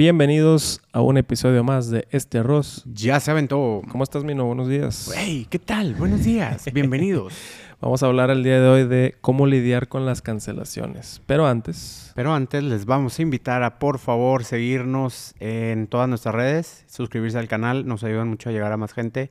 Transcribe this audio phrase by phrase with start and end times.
[0.00, 2.84] Bienvenidos a un episodio más de Este Arroz.
[2.86, 3.82] Ya se aventó.
[3.90, 4.46] ¿Cómo estás, Mino?
[4.46, 5.12] Buenos días.
[5.14, 5.94] Hey, ¿qué tal?
[5.94, 6.64] Buenos días.
[6.72, 7.34] Bienvenidos.
[7.82, 11.20] Vamos a hablar el día de hoy de cómo lidiar con las cancelaciones.
[11.26, 12.12] Pero antes...
[12.14, 17.38] Pero antes les vamos a invitar a por favor seguirnos en todas nuestras redes, suscribirse
[17.38, 19.30] al canal, nos ayudan mucho a llegar a más gente.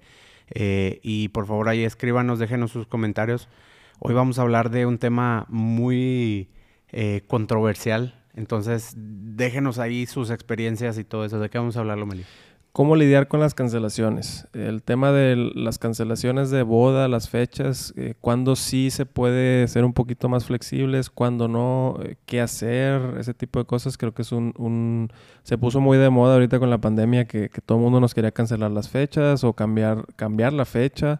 [0.51, 3.49] Eh, y por favor ahí escríbanos, déjenos sus comentarios.
[3.97, 6.47] Hoy vamos a hablar de un tema muy
[6.92, 11.42] eh, controversial entonces, déjenos ahí sus experiencias y todo eso.
[11.42, 12.24] ¿De qué vamos a hablar, Lomeli?
[12.71, 14.48] ¿Cómo lidiar con las cancelaciones?
[14.54, 19.84] El tema de las cancelaciones de boda, las fechas, eh, cuándo sí se puede ser
[19.84, 23.98] un poquito más flexibles, cuándo no, eh, qué hacer, ese tipo de cosas.
[23.98, 25.12] Creo que es un,
[25.43, 28.14] Se puso muy de moda ahorita con la pandemia que, que todo el mundo nos
[28.14, 31.20] quería cancelar las fechas o cambiar, cambiar la fecha.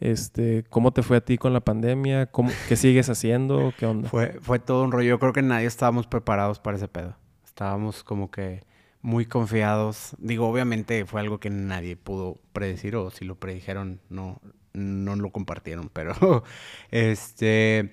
[0.00, 2.26] Este, ¿Cómo te fue a ti con la pandemia?
[2.26, 3.72] ¿Cómo, ¿Qué sigues haciendo?
[3.76, 4.08] ¿Qué onda?
[4.08, 5.08] Fue, fue todo un rollo.
[5.08, 7.16] Yo creo que nadie estábamos preparados para ese pedo.
[7.44, 8.62] Estábamos como que
[9.02, 10.14] muy confiados.
[10.18, 14.40] Digo, obviamente fue algo que nadie pudo predecir o si lo predijeron no,
[14.72, 15.90] no lo compartieron.
[15.92, 16.44] Pero,
[16.90, 17.92] este...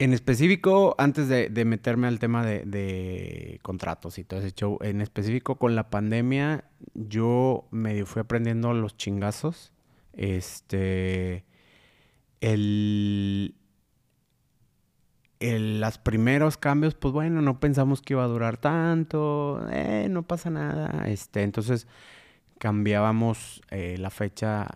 [0.00, 5.00] En específico, antes de, meterme al tema de, de, contratos y todo ese show, en
[5.00, 9.72] específico con la pandemia, yo medio fui aprendiendo los chingazos
[10.18, 11.44] este.
[12.40, 13.54] El.
[15.40, 20.24] El, los primeros cambios, pues bueno, no pensamos que iba a durar tanto, eh, no
[20.24, 21.04] pasa nada.
[21.06, 21.86] Este, entonces
[22.58, 24.66] cambiábamos eh, la fecha,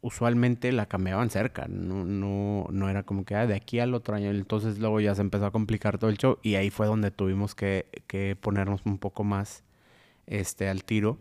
[0.00, 4.16] usualmente la cambiaban cerca, no, no, no era como que ah, de aquí al otro
[4.16, 4.30] año.
[4.30, 7.54] Entonces luego ya se empezó a complicar todo el show y ahí fue donde tuvimos
[7.54, 9.64] que, que ponernos un poco más
[10.26, 11.18] este, al tiro.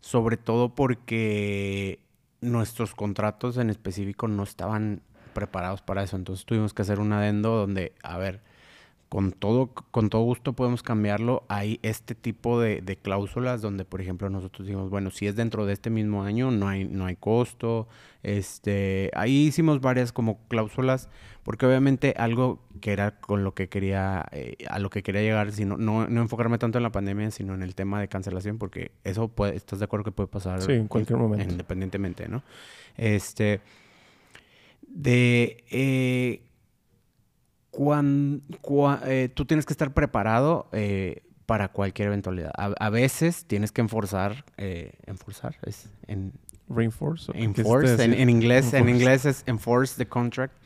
[0.00, 2.03] Sobre todo porque
[2.44, 6.16] nuestros contratos en específico no estaban preparados para eso.
[6.16, 8.42] Entonces tuvimos que hacer un adendo donde, a ver,
[9.14, 11.44] con todo, con todo gusto podemos cambiarlo.
[11.46, 15.72] Hay este tipo de, cláusulas donde, por ejemplo, nosotros decimos, bueno, si es dentro de
[15.72, 17.86] este mismo año, no hay, no hay costo.
[18.24, 21.08] Este, ahí hicimos varias como cláusulas,
[21.44, 25.52] porque obviamente algo que era con lo que quería, eh, a lo que quería llegar,
[25.52, 28.90] sino, no, no enfocarme tanto en la pandemia, sino en el tema de cancelación, porque
[29.04, 31.48] eso puede, estás de acuerdo que puede pasar sí, en cualquier momento.
[31.48, 32.42] Independientemente, ¿no?
[32.96, 33.60] Este,
[34.88, 36.42] de eh,
[39.04, 42.52] eh, tú tienes que estar preparado eh, para cualquier eventualidad.
[42.56, 46.32] A, veces tienes que enforzar, eh, enforzar es en
[46.68, 50.56] reinforce, enforce, en, en, inglés, en inglés es enforce the contract.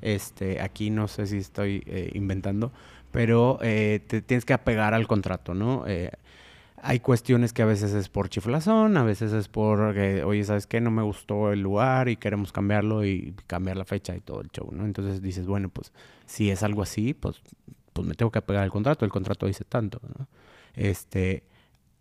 [0.00, 1.84] Este, aquí no sé si estoy
[2.14, 2.72] inventando,
[3.10, 5.84] pero te tienes que apegar al contrato, ¿no?
[6.82, 10.80] Hay cuestiones que a veces es por chiflazón, a veces es por, oye, ¿sabes qué?
[10.80, 14.48] No me gustó el lugar y queremos cambiarlo y cambiar la fecha y todo el
[14.50, 14.84] show, ¿no?
[14.84, 15.92] Entonces dices, bueno, pues
[16.26, 17.42] si es algo así, pues,
[17.92, 20.26] pues me tengo que apegar al contrato, el contrato dice tanto, ¿no?
[20.74, 21.44] Este,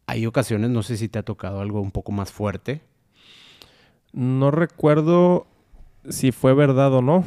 [0.06, 2.82] hay ocasiones, no sé si te ha tocado algo un poco más fuerte.
[4.14, 5.46] No recuerdo
[6.10, 7.26] si fue verdad o no.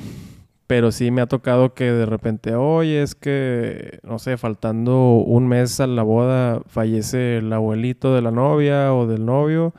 [0.72, 5.46] Pero sí me ha tocado que de repente, oye, es que, no sé, faltando un
[5.46, 9.74] mes a la boda, fallece el abuelito de la novia o del novio.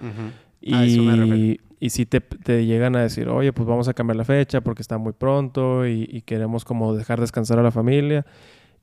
[0.62, 2.22] Y, y si te,
[2.64, 6.22] llegan a decir, oye, pues vamos a cambiar la fecha porque está muy pronto y,
[6.28, 8.24] queremos como dejar descansar a la familia.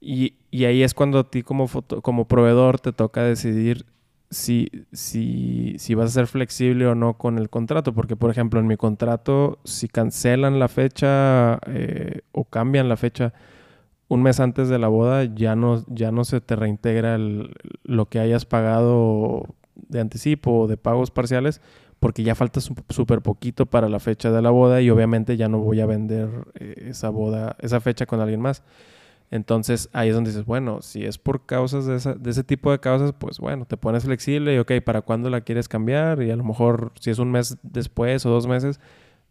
[0.00, 1.68] Y, y, ahí es cuando a ti como,
[2.02, 3.86] como proveedor te toca decidir
[4.30, 7.92] si, si, si vas a ser flexible o no con el contrato.
[7.92, 13.32] Porque, por ejemplo, en mi contrato, si cancelan la fecha eh, o cambian la fecha
[14.08, 17.16] un mes antes de la boda, ya no, ya no se te reintegra
[17.84, 21.60] lo que hayas pagado de anticipo o de pagos parciales,
[22.00, 25.58] porque ya falta súper poquito para la fecha de la boda y obviamente ya no
[25.60, 28.64] voy a vender eh, esa boda, esa fecha con alguien más.
[29.30, 32.80] Entonces ahí es donde dices, bueno, si es por causas de, de ese tipo de
[32.80, 36.20] causas, pues bueno, te pones flexible y ok, ¿para cuándo la quieres cambiar?
[36.22, 38.80] Y a lo mejor si es un mes después o dos meses,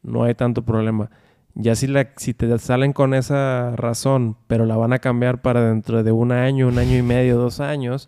[0.01, 1.09] no hay tanto problema.
[1.53, 5.67] Ya si, la, si te salen con esa razón, pero la van a cambiar para
[5.67, 8.07] dentro de un año, un año y medio, dos años,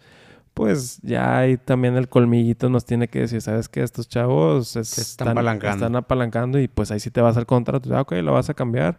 [0.54, 3.84] pues ya hay también el colmillito nos tiene que decir, ¿sabes qué?
[3.84, 5.76] Estos chavos están, apalancando.
[5.76, 7.94] están apalancando y pues ahí sí te vas al contrato.
[7.94, 8.98] Ah, ok, lo vas a cambiar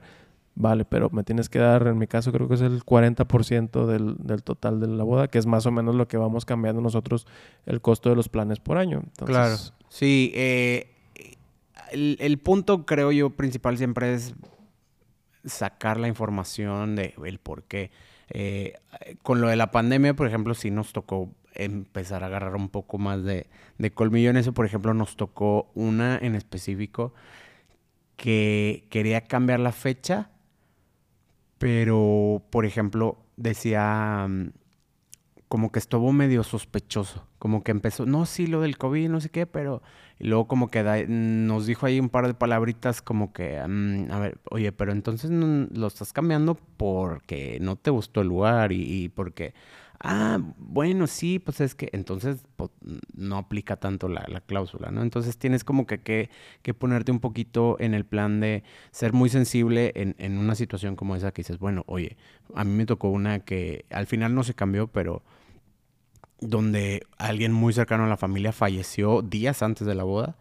[0.55, 4.17] vale, pero me tienes que dar, en mi caso creo que es el 40% del,
[4.19, 7.27] del total de la boda, que es más o menos lo que vamos cambiando nosotros
[7.67, 9.03] el costo de los planes por año.
[9.25, 9.57] Claro.
[9.89, 10.93] Sí, eh,
[11.93, 14.35] el, punto creo yo principal siempre es
[15.45, 17.91] sacar la información de el por qué.
[18.31, 18.75] Eh,
[19.23, 22.97] con lo de la pandemia, por ejemplo, sí nos tocó empezar a agarrar un poco
[22.97, 23.47] más de,
[23.79, 24.53] de colmillo en eso.
[24.53, 27.13] Por ejemplo, nos tocó una en específico
[28.17, 30.31] que quería cambiar la fecha
[31.63, 34.51] pero, por ejemplo, decía, mm,
[35.47, 37.29] como que estuvo medio sospechoso.
[37.39, 39.81] Como que empezó, no, sí, lo del COVID, no sé qué, pero...
[40.19, 44.19] Y luego como que nos dijo ahí un par de palabritas como que, mm, a
[44.19, 49.55] ver, oye, pero entonces lo estás cambiando porque no te gustó el lugar y porque
[50.03, 52.71] ah, bueno, sí, pues es que entonces pues,
[53.15, 55.03] no aplica tanto la, cláusula, ¿no?
[55.03, 59.93] Entonces tienes como que, que, ponerte un poquito en el plan de ser muy sensible
[59.95, 62.17] en, en, una situación como esa que dices, bueno, oye,
[62.55, 65.23] a mí me tocó una que al final no se cambió, pero
[66.41, 70.37] donde alguien muy cercano a la familia falleció días antes de la boda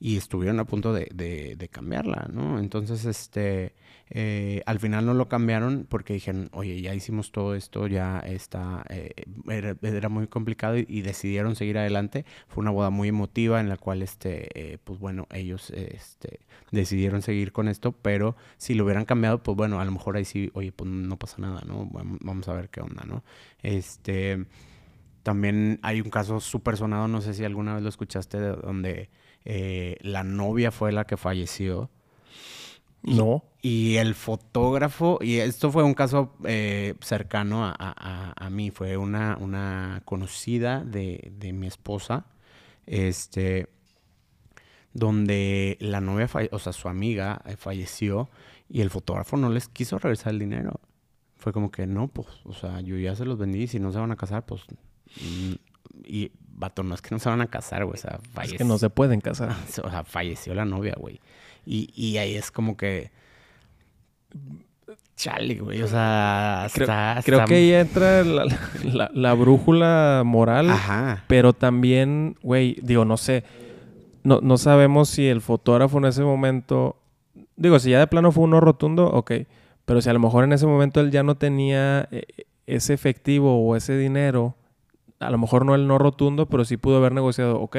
[0.00, 2.58] y estuvieron a punto de, de, cambiarla, ¿no?
[2.58, 3.74] Entonces, este,
[4.08, 8.82] eh, al final no lo cambiaron porque dijeron, oye, ya hicimos todo esto, ya está,
[8.88, 9.12] eh,
[9.46, 12.24] era, muy complicado y, decidieron seguir adelante.
[12.48, 16.40] Fue una boda muy emotiva en la cual, este, eh, pues bueno, ellos, este,
[16.72, 20.24] decidieron seguir con esto, pero si lo hubieran cambiado, pues bueno, a lo mejor ahí
[20.24, 21.86] sí, oye, pues no pasa nada, ¿no?
[21.90, 23.22] Vamos a ver qué onda, ¿no?
[23.62, 24.46] Este,
[25.22, 29.10] también hay un caso súper sonado, no sé si alguna vez lo escuchaste, donde
[29.44, 31.90] eh, la novia fue la que falleció.
[33.02, 33.44] no.
[33.62, 40.00] Y el fotógrafo, y esto fue un caso eh, cercano a, mí, fue una, una
[40.06, 42.24] conocida de, mi esposa,
[42.86, 43.68] este,
[44.94, 48.30] donde la novia, o sea, su amiga eh, falleció
[48.70, 50.80] y el fotógrafo no les quiso regresar el dinero.
[51.36, 53.98] Fue como que no, pues, o sea, yo ya se los vendí, si no se
[53.98, 54.62] van a casar, pues...
[55.16, 57.94] Y vato, no es que no se van a casar, güey.
[57.94, 58.56] O sea, falleció.
[58.56, 59.50] Es que no se pueden casar.
[59.82, 61.20] o sea, falleció la novia, güey.
[61.66, 63.10] Y, y ahí es como que.
[65.16, 65.82] Chale, güey.
[65.82, 66.86] O sea, creo,
[67.24, 70.70] creo que ahí entra la, la, brújula moral.
[70.70, 71.24] Ajá.
[71.26, 73.44] Pero también, güey, digo, no sé.
[74.22, 76.96] No, no sabemos si el fotógrafo en ese momento.
[77.56, 79.32] Digo, si ya de plano fue uno rotundo, ok.
[79.84, 82.24] Pero si a lo mejor en ese momento él ya no tenía eh,
[82.66, 84.54] ese efectivo o ese dinero
[85.20, 87.76] a lo mejor no el no rotundo, pero sí pudo haber negociado, ok,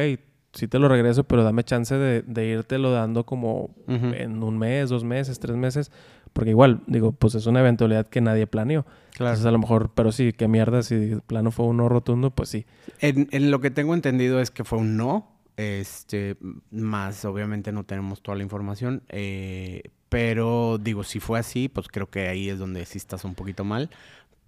[0.53, 4.57] sí te lo regreso, pero dame chance de, de irte lo dando como en un
[4.57, 5.91] mes, dos meses, tres meses,
[6.33, 8.85] porque igual, digo, pues es una eventualidad que nadie planeó.
[9.13, 9.31] Claro.
[9.31, 12.31] Entonces a lo mejor, pero sí, qué mierda, si el plano fue un no rotundo,
[12.31, 12.65] pues sí.
[12.99, 15.27] En, en lo que tengo entendido es que fue un no,
[15.57, 16.37] este,
[16.69, 22.09] más obviamente no tenemos toda la información, eh, pero digo, si fue así, pues creo
[22.09, 23.89] que ahí es donde sí estás un poquito mal.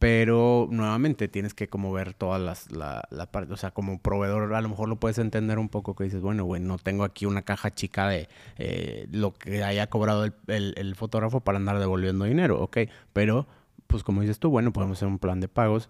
[0.03, 4.53] Pero nuevamente tienes que como ver todas las, la, la parte, o sea, como proveedor
[4.53, 7.25] a lo mejor lo puedes entender un poco que dices, bueno, güey, no tengo aquí
[7.25, 8.27] una caja chica de
[8.57, 10.33] eh, lo que haya cobrado el,
[10.75, 12.79] el, fotógrafo para andar devolviendo dinero, ok,
[13.13, 13.47] pero
[13.87, 15.89] pues como dices tú, bueno, podemos hacer un plan de pagos.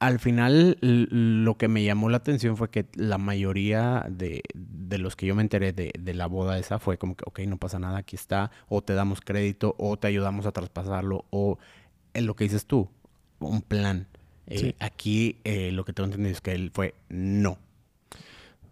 [0.00, 5.16] Al final, lo que me llamó la atención fue que la mayoría de, de los
[5.16, 7.78] que yo me enteré de, de, la boda esa fue como que, ok, no pasa
[7.78, 11.58] nada, aquí está, o te damos crédito, o te ayudamos a traspasarlo, o
[12.12, 12.90] en lo que dices tú,
[13.48, 14.06] un plan.
[14.46, 17.58] Eh, aquí eh, lo que tengo entendido es que él fue no.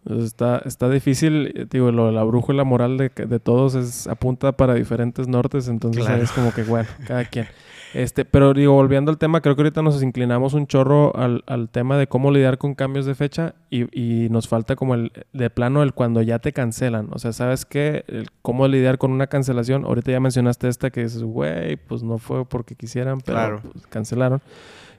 [0.08, 4.74] está, está difícil, eh, digo, lo, la brújula moral de, de todos es apunta para
[4.74, 7.46] diferentes nortes, entonces es como que, bueno, cada quien.
[7.94, 11.70] Este, pero digo, volviendo al tema, creo que ahorita nos inclinamos un chorro al, al
[11.70, 15.48] tema de cómo lidiar con cambios de fecha y, y, nos falta como el de
[15.48, 17.08] plano el cuando ya te cancelan.
[17.12, 18.04] O sea, ¿sabes qué?
[18.42, 19.84] cómo lidiar con una cancelación.
[19.84, 24.42] Ahorita ya mencionaste esta que dices, güey, pues no fue porque quisieran, pero pues, cancelaron.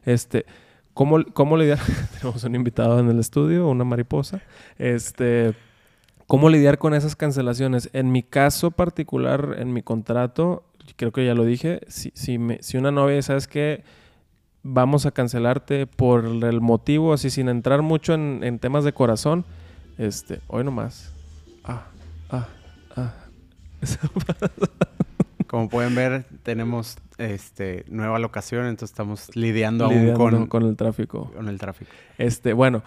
[0.05, 0.45] Este,
[0.93, 1.79] ¿cómo, cómo lidiar?
[2.19, 4.41] Tenemos un invitado en el estudio, una mariposa.
[4.77, 5.53] Este...
[6.29, 7.89] ¿Cómo lidiar con esas cancelaciones?
[7.91, 10.63] En mi caso particular, en mi contrato,
[10.95, 13.83] creo que ya lo dije, si, si, me, si una novia, ¿sabes qué?
[14.63, 19.45] Vamos a cancelarte por el motivo, así sin entrar mucho en, temas de corazón,
[19.97, 21.13] este, hoy nomás.
[21.63, 21.87] Ah,
[22.29, 22.47] ah,
[22.95, 23.13] ah.
[25.47, 31.31] Como pueden ver, tenemos este nueva locación, entonces estamos lidiando, aún con, con el tráfico.
[31.35, 31.89] Con el tráfico.
[32.17, 32.83] Este, bueno,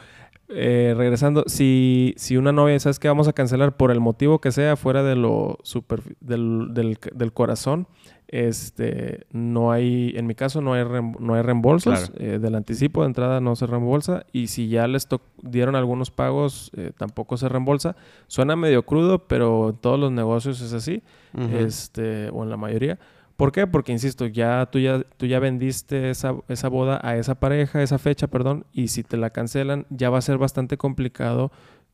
[0.54, 4.52] eh, regresando, si, si una novia, ¿sabes que Vamos a cancelar por el motivo que
[4.52, 7.86] sea, fuera de lo super, del, del, corazón,
[8.28, 10.84] este, no hay, en mi caso, no hay,
[11.18, 12.12] no hay reembolsos.
[12.16, 14.24] Eh, del anticipo de entrada no se reembolsa.
[14.32, 15.06] Y si ya les
[15.42, 17.96] dieron algunos pagos, eh, tampoco se reembolsa.
[18.26, 21.02] Suena medio crudo, pero en todos los negocios es así,
[21.52, 22.98] este, o en la mayoría.
[23.36, 23.66] ¿Por qué?
[23.66, 27.98] Porque, insisto, ya tú ya, tú ya vendiste esa, esa boda a esa pareja, esa
[27.98, 31.50] fecha, perdón, y si te la cancelan, ya va a ser bastante complicado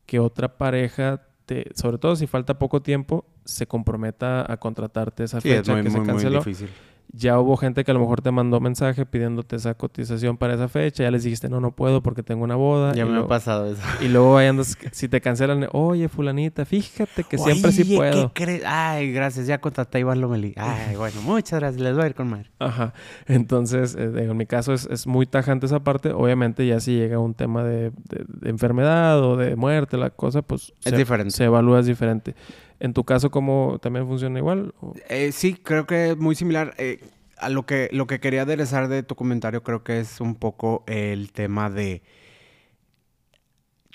[0.07, 5.41] que otra pareja, te, sobre todo si falta poco tiempo, se comprometa a contratarte esa
[5.41, 6.43] fecha que se canceló.
[6.43, 6.69] Muy difícil.
[7.13, 10.69] Ya hubo gente que a lo mejor te mandó mensaje pidiéndote esa cotización para esa
[10.69, 12.93] fecha, ya les dijiste, no, no puedo porque tengo una boda.
[12.95, 13.81] Ya me luego- ha pasado eso.
[14.01, 18.33] Y luego ahí andas, si te cancelan, oye, fulanita, fíjate que siempre sí puedo.
[18.67, 20.55] Ay, gracias, ya contraté a Iván Lomelí.
[20.57, 22.51] Ay, bueno, muchas gracias, les voy a ir con madre.
[22.59, 22.93] Ajá.
[23.27, 26.13] Entonces, eh, en mi caso es, es muy tajante esa parte.
[26.13, 30.43] Obviamente ya si llega un tema de, de- de enfermedad o de muerte, la cosa,
[30.43, 31.31] pues Es se, diferente.
[31.31, 32.35] se evalúa es diferente.
[32.81, 34.75] En tu caso, ¿cómo también funciona igual?
[34.81, 36.75] ¿O- Eh, sí, creo que es muy similar.
[36.79, 37.01] eh,
[37.41, 40.83] a lo que, lo que quería aderezar de tu comentario, creo que es un poco
[40.89, 42.03] el tema de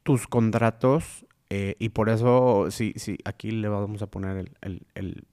[0.03, 1.25] tus contratos.
[1.49, 5.23] eh, y por eso, sí, sí, aquí le vamos a poner el, el, el,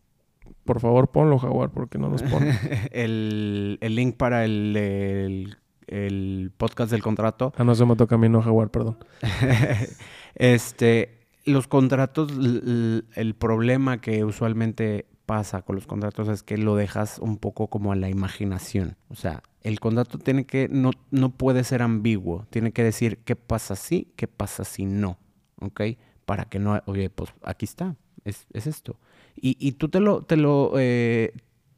[0.65, 2.59] Por favor, ponlo, Jaguar, porque no nos pone.
[2.93, 7.53] el- el link para el, el- el podcast del contrato.
[7.57, 8.99] ah, no, se me toca a mí, no, Jaguar, perdón.
[10.35, 17.21] este, los contratos, el problema que usualmente pasa con los contratos es que lo dejas
[17.21, 18.97] un poco como a la imaginación.
[19.11, 22.47] O sea, el contrato tiene que, no, no puede ser ambiguo.
[22.51, 25.19] Tiene que decir qué pasa si, qué pasa si no.
[25.61, 25.83] ¿Ok?
[26.25, 27.95] Para que no, oye, pues aquí está,
[28.25, 28.99] es, es esto.
[29.37, 31.33] Y, y tú te lo, te lo, eh,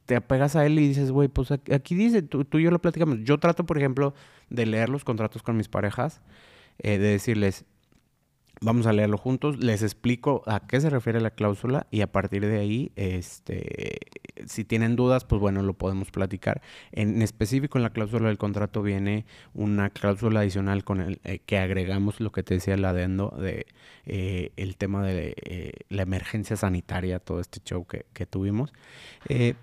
[0.05, 2.81] te apegas a él y dices, güey, pues aquí dice, tú, tú y yo lo
[2.81, 3.19] platicamos.
[3.21, 4.15] Yo trato, por ejemplo,
[4.49, 6.21] de leer los contratos con mis parejas,
[6.79, 7.65] eh, de decirles,
[8.61, 12.45] vamos a leerlo juntos, les explico a qué se refiere la cláusula y a partir
[12.45, 13.99] de ahí, este,
[14.47, 16.61] si tienen dudas, pues bueno, lo podemos platicar.
[16.91, 21.57] En específico, en la cláusula del contrato viene una cláusula adicional con el eh, que
[21.57, 23.65] agregamos lo que te decía el adendo de
[24.05, 28.73] eh, el tema de eh, la emergencia sanitaria, todo este show que, tuvimos.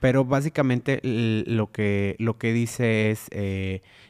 [0.00, 3.28] Pero básicamente lo que, lo que dice es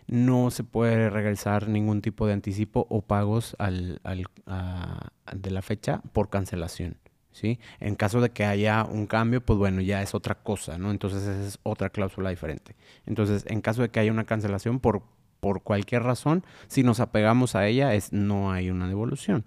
[0.06, 5.62] no se puede regresar ningún tipo de anticipo o pagos al, al- a- de la
[5.62, 6.96] fecha por cancelación.
[7.40, 7.58] ¿Sí?
[7.80, 10.90] En caso de que haya un cambio, pues bueno, ya es otra cosa, ¿no?
[10.90, 12.76] Entonces esa es otra cláusula diferente.
[13.06, 15.02] Entonces, en caso de que haya una cancelación por,
[15.40, 19.46] por cualquier razón, si nos apegamos a ella, es no hay una devolución.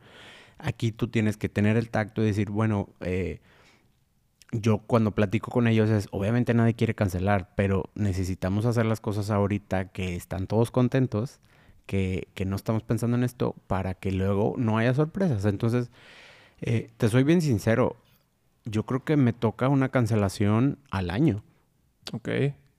[0.57, 3.41] Aquí tú tienes que tener el tacto y decir, bueno, eh,
[4.51, 9.29] yo cuando platico con ellos es, obviamente nadie quiere cancelar, pero necesitamos hacer las cosas
[9.29, 11.39] ahorita que están todos contentos,
[11.85, 15.45] que, que no estamos pensando en esto, para que luego no haya sorpresas.
[15.45, 15.91] Entonces,
[16.65, 17.97] eh, te soy bien sincero,
[18.65, 21.43] yo creo que me toca una cancelación al año.
[22.13, 22.29] Ok.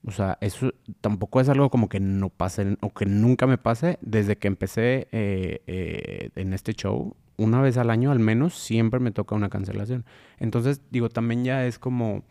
[0.07, 3.97] O sea, eso tampoco es algo como que no pase o que nunca me pase.
[4.01, 8.99] Desde que empecé eh, eh, en este show, una vez al año al menos, siempre
[8.99, 10.05] me toca una cancelación.
[10.39, 12.23] Entonces, digo, también ya es como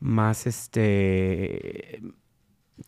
[0.00, 2.00] más este.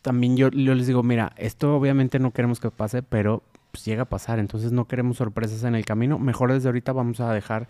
[0.01, 3.43] También yo, yo les digo, mira, esto obviamente no queremos que pase, pero
[3.75, 4.39] pues, llega a pasar.
[4.39, 6.17] Entonces no queremos sorpresas en el camino.
[6.19, 7.67] Mejor desde ahorita vamos a dejar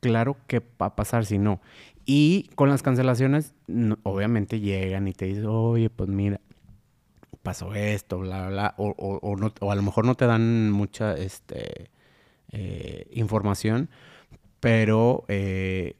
[0.00, 1.60] claro qué va a pasar si no.
[2.04, 3.54] Y con las cancelaciones,
[4.04, 6.40] obviamente llegan y te dicen, oye, pues mira,
[7.42, 8.74] pasó esto, bla, bla, bla.
[8.78, 11.90] O, o- o a lo mejor no te dan mucha este,
[12.52, 13.88] eh, información,
[14.60, 15.96] pero eh,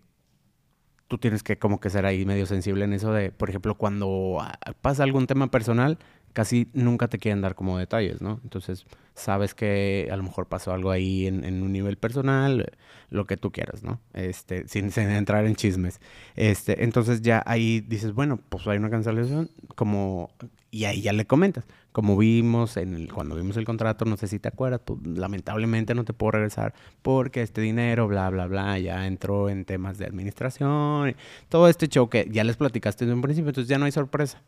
[1.08, 4.38] tú tienes que como que ser ahí medio sensible en eso de, por ejemplo, cuando
[4.40, 5.98] ah, pasa algún tema personal,
[6.36, 8.40] casi nunca te quieren dar como detalles, ¿no?
[8.44, 12.72] Entonces, sabes que a lo mejor pasó algo ahí en, un nivel personal,
[13.08, 14.02] lo que tú quieras, ¿no?
[14.12, 15.98] Este, sin, entrar en chismes.
[16.34, 20.30] Este, entonces ya ahí dices, bueno, pues hay una cancelación, como,
[20.70, 21.64] y ahí ya le comentas.
[21.92, 25.94] Como vimos en el, cuando vimos el contrato, no sé si te acuerdas, pues lamentablemente
[25.94, 30.04] no te puedo regresar porque este dinero, bla, bla, bla, ya entró en temas de
[30.04, 31.16] administración,
[31.48, 34.42] todo este show que ya les platicaste desde un principio, entonces ya no hay sorpresa.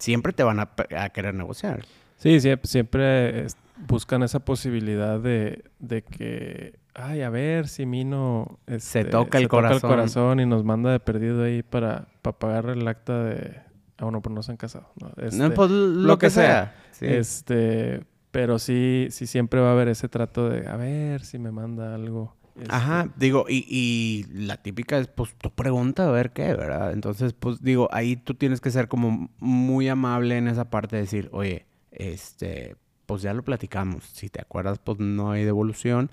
[0.00, 0.68] Siempre te van a,
[1.10, 1.84] querer negociar.
[2.16, 3.46] Sí, siempre, siempre
[3.86, 9.48] buscan esa posibilidad de, de que, ay, a ver si Mino este, toca el el
[9.48, 10.40] corazón.
[10.40, 13.60] y nos manda de perdido ahí para, para pagar el acta de...
[13.98, 14.90] Ah, bueno, pero no se han casado.
[15.00, 15.12] ¿no?
[15.14, 16.74] No, Este, pues, lo, que, sea.
[16.92, 17.06] Sí.
[17.06, 21.52] Este, pero sí, sí siempre va a haber ese trato de, a ver si me
[21.52, 22.34] manda algo.
[22.60, 26.92] Este, Ajá, digo, y, y la típica es, pues, tú pregunta a ver qué, ¿verdad?
[26.92, 31.02] Entonces, pues, digo, ahí tú tienes que ser como muy amable en esa parte de
[31.02, 32.76] decir, oye, este,
[33.06, 34.04] pues ya lo platicamos.
[34.04, 36.10] Si te acuerdas, pues no hay devolución.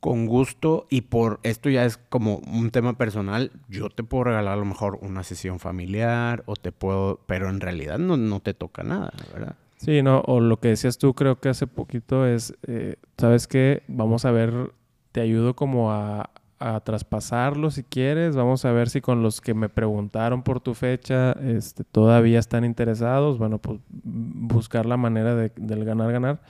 [0.00, 4.54] Con gusto, y por esto ya es como un tema personal, yo te puedo regalar
[4.54, 8.54] a lo mejor una sesión familiar, o te puedo, pero en realidad no, no te
[8.54, 9.56] toca nada, ¿verdad?
[9.78, 13.82] Sí, no, o lo que decías tú creo que hace poquito es, eh, ¿sabes qué?
[13.88, 14.72] Vamos a ver,
[15.18, 19.52] te ayudo como a, a traspasarlo si quieres, vamos a ver si con los que
[19.52, 25.50] me preguntaron por tu fecha este, todavía están interesados, bueno, pues buscar la manera de,
[25.56, 26.40] del ganar-ganar,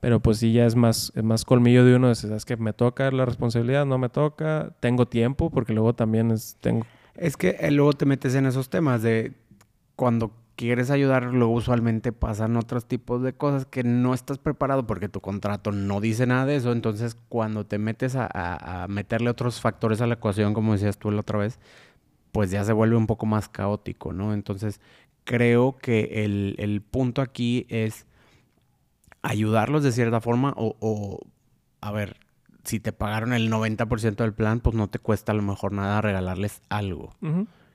[0.00, 2.74] pero pues sí ya es más, es más colmillo de uno, de, ¿sabes que Me
[2.74, 6.84] toca la responsabilidad, no me toca, tengo tiempo, porque luego también es, tengo...
[7.14, 9.32] Es que eh, luego te metes en esos temas de
[9.96, 15.08] cuando quieres ayudar, luego usualmente pasan otros tipos de cosas que no estás preparado porque
[15.08, 16.72] tu contrato no dice nada de eso.
[16.72, 21.20] Entonces, cuando te metes a, meterle otros factores a la ecuación, como decías tú la
[21.20, 21.58] otra vez,
[22.32, 24.32] pues ya se vuelve un poco más caótico, ¿no?
[24.34, 24.80] Entonces,
[25.24, 28.06] creo que el, punto aquí es
[29.22, 31.20] ayudarlos de cierta forma o, o,
[31.80, 32.16] a ver,
[32.64, 36.00] si te pagaron el 90% del plan, pues no te cuesta a lo mejor nada
[36.00, 37.14] regalarles algo.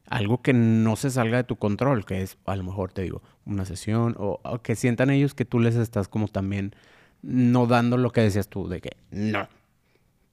[0.10, 3.22] Algo que no se salga de tu control, que es a lo mejor te digo,
[3.46, 6.76] una sesión o, que sientan ellos que tú les estás como también
[7.22, 9.48] no dando lo que decías tú, de que no,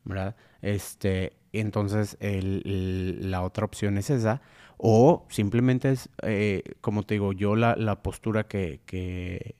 [0.04, 0.35] ¿verdad?
[0.62, 4.40] Este, entonces la otra opción es esa.
[4.78, 9.56] O simplemente es, eh, como te digo, yo la, la postura que, que,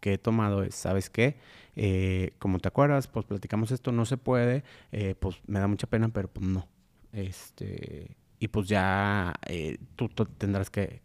[0.00, 1.36] que, he tomado es, ¿sabes qué?
[1.76, 5.86] Eh, como te acuerdas, pues platicamos esto, no se puede, eh, pues me da mucha
[5.86, 6.66] pena, pero pues no.
[7.12, 11.02] Este, y pues ya eh, tú, tendrás que,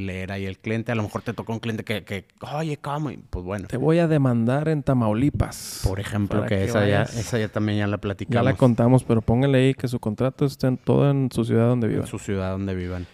[0.00, 0.90] leer ahí el cliente.
[0.90, 3.10] A lo mejor te toca un cliente que, que oye, ¿cómo?
[3.10, 3.68] Y pues bueno.
[3.68, 5.82] Te voy a demandar en Tamaulipas.
[5.84, 8.34] Por ejemplo, que, esa, ya, esa ya también ya la platicamos.
[8.34, 11.68] Ya la contamos, pero póngale ahí que su contrato esté en todo en su ciudad
[11.68, 12.02] donde vivan.
[12.02, 13.06] En su ciudad donde vivan.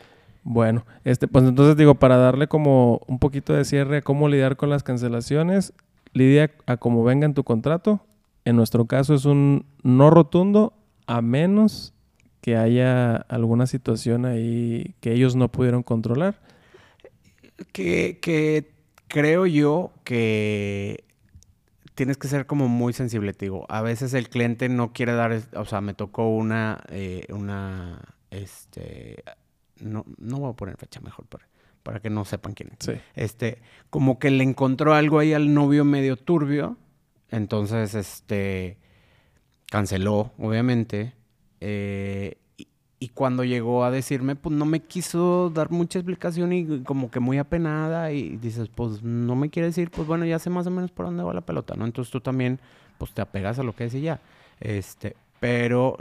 [0.44, 4.56] Bueno, este, pues entonces digo, para darle como un poquito de cierre a cómo lidiar
[4.56, 5.74] con las cancelaciones,
[6.14, 8.00] lidia a cómo venga en tu contrato.
[8.46, 10.72] En nuestro caso es un no rotundo
[11.06, 11.92] a menos
[12.40, 16.40] que haya alguna situación ahí que ellos no pudieron controlar?
[17.72, 18.72] Que,
[19.08, 21.04] creo yo que
[21.94, 23.66] tienes que ser como muy sensible, te digo.
[23.68, 29.24] A veces el cliente no quiere dar, o sea, me tocó una, eh, una, este,
[29.80, 31.48] no, no voy a poner fecha mejor para,
[31.82, 32.86] para que no sepan quién es.
[32.86, 32.92] Sí.
[33.14, 36.76] Este, como que le encontró algo ahí al novio medio turbio,
[37.30, 38.78] entonces, este,
[39.70, 41.14] canceló, obviamente,
[41.60, 42.36] eh,
[43.00, 47.20] y, cuando llegó a decirme, pues no me quiso dar mucha explicación y como que
[47.20, 50.70] muy apenada y dices, pues no me quiere decir, pues bueno, ya sé más o
[50.70, 51.84] menos por dónde va la pelota, ¿no?
[51.84, 52.58] Entonces tú también,
[52.98, 54.20] pues te apegas a lo que es y ya.
[54.58, 55.96] Este, pero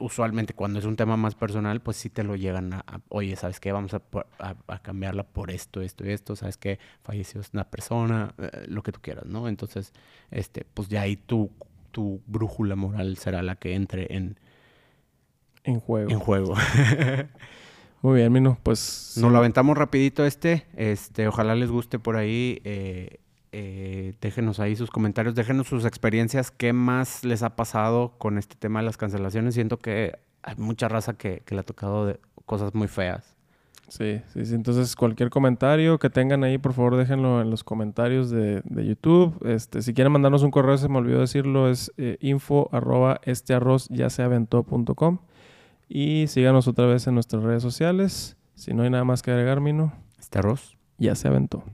[0.00, 3.60] usualmente cuando es un tema más personal, pues sí te lo llegan a, oye, ¿sabes
[3.60, 3.70] qué?
[3.70, 4.02] Vamos a,
[4.38, 6.78] a, cambiarla por esto, esto y esto, ¿sabes qué?
[7.02, 9.46] Falleció una persona, eh, lo que tú quieras, ¿no?
[9.46, 9.92] Entonces,
[10.30, 11.50] este, pues ya ahí tú
[11.90, 14.38] tu brújula moral será la que entre en,
[15.64, 16.10] en juego.
[16.10, 16.54] En juego.
[18.02, 19.14] Muy bien, Mino, pues...
[19.20, 20.66] Nos lo aventamos rapidito este.
[20.74, 22.60] Este, ojalá les guste por ahí.
[22.64, 23.20] Eh,
[23.52, 28.56] eh, déjenos ahí sus comentarios, déjenos sus experiencias, qué más les ha pasado con este
[28.56, 29.54] tema de las cancelaciones.
[29.54, 33.36] Siento que hay mucha raza que, que le ha tocado de cosas muy feas.
[33.90, 34.54] Sí, sí, sí.
[34.54, 39.36] Entonces, cualquier comentario que tengan ahí, por favor, déjenlo en los comentarios de, de YouTube.
[39.44, 43.52] Este, si quieren mandarnos un correo, se me olvidó decirlo, es eh, info arroba este
[43.52, 45.18] arroz ya se aventó.com.
[45.88, 48.36] Y síganos otra vez en nuestras redes sociales.
[48.54, 49.92] Si no hay nada más que agregar, Mino.
[50.20, 51.64] Este arroz ya se aventó.